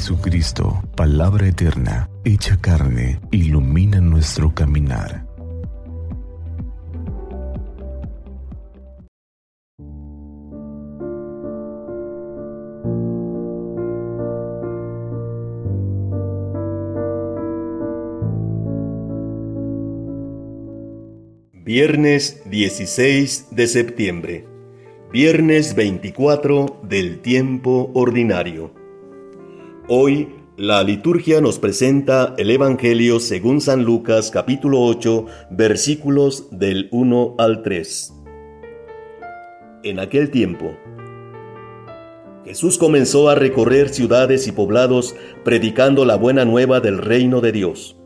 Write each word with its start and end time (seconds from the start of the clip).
Jesucristo, 0.00 0.82
palabra 0.96 1.46
eterna, 1.46 2.08
hecha 2.24 2.58
carne, 2.58 3.20
ilumina 3.32 4.00
nuestro 4.00 4.54
caminar. 4.54 5.26
Viernes 21.52 22.40
16 22.46 23.48
de 23.50 23.66
septiembre. 23.66 24.46
Viernes 25.12 25.74
24 25.74 26.80
del 26.84 27.20
tiempo 27.20 27.90
ordinario. 27.92 28.79
Hoy 29.92 30.28
la 30.56 30.84
liturgia 30.84 31.40
nos 31.40 31.58
presenta 31.58 32.36
el 32.38 32.52
Evangelio 32.52 33.18
según 33.18 33.60
San 33.60 33.82
Lucas 33.82 34.30
capítulo 34.30 34.80
8 34.82 35.26
versículos 35.50 36.46
del 36.52 36.88
1 36.92 37.34
al 37.38 37.62
3. 37.64 38.12
En 39.82 39.98
aquel 39.98 40.30
tiempo, 40.30 40.76
Jesús 42.44 42.78
comenzó 42.78 43.30
a 43.30 43.34
recorrer 43.34 43.88
ciudades 43.88 44.46
y 44.46 44.52
poblados 44.52 45.16
predicando 45.44 46.04
la 46.04 46.14
buena 46.14 46.44
nueva 46.44 46.78
del 46.78 46.98
reino 46.98 47.40
de 47.40 47.50
Dios 47.50 47.96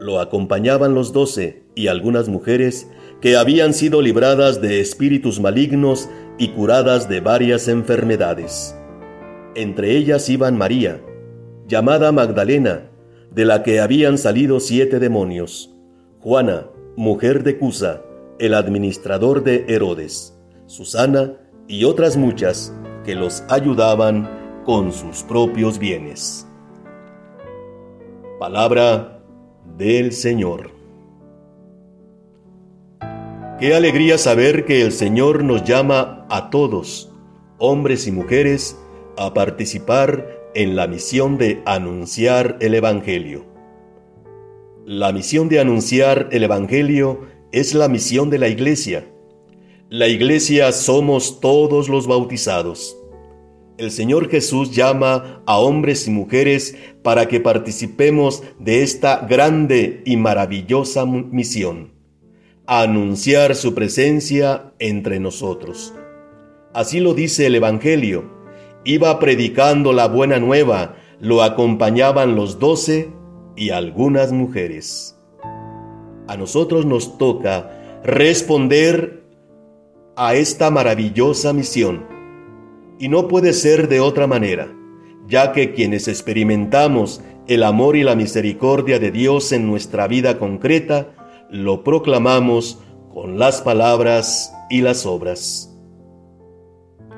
lo 0.00 0.18
acompañaban 0.18 0.94
los 0.94 1.12
doce 1.12 1.64
y 1.74 1.88
algunas 1.88 2.28
mujeres 2.28 2.90
que 3.20 3.36
habían 3.36 3.74
sido 3.74 4.00
libradas 4.00 4.62
de 4.62 4.80
espíritus 4.80 5.40
malignos 5.40 6.08
y 6.38 6.48
curadas 6.48 7.10
de 7.10 7.20
varias 7.20 7.68
enfermedades. 7.68 8.74
Entre 9.54 9.96
ellas 9.96 10.30
iban 10.30 10.56
María, 10.56 11.02
llamada 11.70 12.10
Magdalena, 12.10 12.90
de 13.30 13.44
la 13.44 13.62
que 13.62 13.78
habían 13.78 14.18
salido 14.18 14.58
siete 14.58 14.98
demonios, 14.98 15.72
Juana, 16.18 16.66
mujer 16.96 17.44
de 17.44 17.58
Cusa, 17.58 18.02
el 18.40 18.54
administrador 18.54 19.44
de 19.44 19.66
Herodes, 19.68 20.36
Susana 20.66 21.34
y 21.68 21.84
otras 21.84 22.16
muchas 22.16 22.74
que 23.04 23.14
los 23.14 23.44
ayudaban 23.48 24.28
con 24.64 24.92
sus 24.92 25.22
propios 25.22 25.78
bienes. 25.78 26.44
Palabra 28.40 29.22
del 29.78 30.12
Señor. 30.12 30.72
Qué 33.60 33.76
alegría 33.76 34.18
saber 34.18 34.64
que 34.64 34.82
el 34.82 34.90
Señor 34.90 35.44
nos 35.44 35.62
llama 35.62 36.26
a 36.30 36.50
todos, 36.50 37.12
hombres 37.58 38.08
y 38.08 38.10
mujeres, 38.10 38.76
a 39.16 39.32
participar 39.34 40.39
en 40.54 40.76
la 40.76 40.86
misión 40.86 41.38
de 41.38 41.62
anunciar 41.64 42.56
el 42.60 42.74
Evangelio. 42.74 43.44
La 44.84 45.12
misión 45.12 45.48
de 45.48 45.60
anunciar 45.60 46.28
el 46.32 46.44
Evangelio 46.44 47.26
es 47.52 47.74
la 47.74 47.88
misión 47.88 48.30
de 48.30 48.38
la 48.38 48.48
Iglesia. 48.48 49.06
La 49.88 50.08
Iglesia 50.08 50.72
somos 50.72 51.40
todos 51.40 51.88
los 51.88 52.06
bautizados 52.06 52.96
el 53.80 53.90
Señor 53.90 54.28
Jesús 54.28 54.72
llama 54.72 55.42
a 55.46 55.58
hombres 55.58 56.06
y 56.06 56.10
mujeres 56.10 56.76
para 57.02 57.28
que 57.28 57.40
participemos 57.40 58.42
de 58.58 58.82
esta 58.82 59.26
grande 59.26 60.02
y 60.04 60.18
maravillosa 60.18 61.06
misión, 61.06 61.94
anunciar 62.66 63.56
su 63.56 63.74
presencia 63.74 64.74
entre 64.78 65.18
nosotros. 65.18 65.94
Así 66.74 67.00
lo 67.00 67.14
dice 67.14 67.46
el 67.46 67.54
Evangelio. 67.54 68.39
Iba 68.84 69.18
predicando 69.18 69.92
la 69.92 70.08
buena 70.08 70.38
nueva, 70.38 70.96
lo 71.20 71.42
acompañaban 71.42 72.34
los 72.34 72.58
doce 72.58 73.12
y 73.56 73.70
algunas 73.70 74.32
mujeres. 74.32 75.18
A 76.28 76.36
nosotros 76.36 76.86
nos 76.86 77.18
toca 77.18 78.00
responder 78.02 79.22
a 80.16 80.34
esta 80.34 80.70
maravillosa 80.70 81.52
misión 81.52 82.06
y 82.98 83.08
no 83.08 83.28
puede 83.28 83.52
ser 83.52 83.88
de 83.88 84.00
otra 84.00 84.26
manera, 84.26 84.72
ya 85.26 85.52
que 85.52 85.72
quienes 85.72 86.08
experimentamos 86.08 87.20
el 87.48 87.62
amor 87.64 87.96
y 87.96 88.02
la 88.02 88.14
misericordia 88.14 88.98
de 88.98 89.10
Dios 89.10 89.52
en 89.52 89.66
nuestra 89.66 90.06
vida 90.06 90.38
concreta, 90.38 91.08
lo 91.50 91.82
proclamamos 91.82 92.78
con 93.12 93.38
las 93.38 93.60
palabras 93.60 94.52
y 94.70 94.82
las 94.82 95.04
obras. 95.04 95.69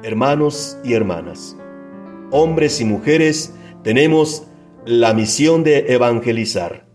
Hermanos 0.03 0.79
y 0.85 0.95
hermanas, 0.95 1.57
hombres 2.31 2.81
y 2.81 2.85
mujeres, 2.85 3.55
tenemos 3.85 4.45
la 4.85 5.15
misión 5.15 5.65
de 5.65 5.93
evangelizar. 5.93 6.87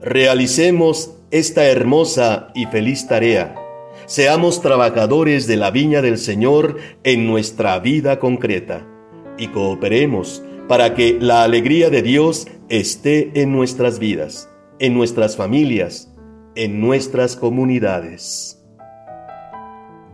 Realicemos 0.00 1.16
esta 1.30 1.64
hermosa 1.64 2.48
y 2.54 2.66
feliz 2.66 3.06
tarea 3.06 3.54
Seamos 4.06 4.60
trabajadores 4.60 5.46
de 5.46 5.56
la 5.56 5.70
viña 5.70 6.02
del 6.02 6.18
Señor 6.18 6.76
en 7.04 7.26
nuestra 7.26 7.78
vida 7.78 8.18
concreta 8.18 8.86
y 9.38 9.48
cooperemos 9.48 10.42
para 10.68 10.94
que 10.94 11.16
la 11.18 11.42
alegría 11.42 11.88
de 11.88 12.02
Dios 12.02 12.46
esté 12.68 13.40
en 13.40 13.50
nuestras 13.52 13.98
vidas, 13.98 14.50
en 14.78 14.92
nuestras 14.92 15.36
familias, 15.36 16.12
en 16.54 16.82
nuestras 16.82 17.34
comunidades. 17.34 18.62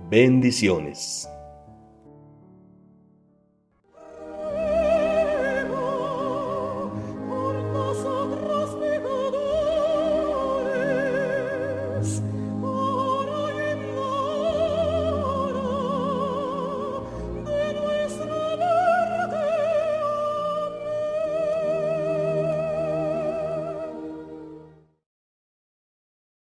Bendiciones. 0.08 1.29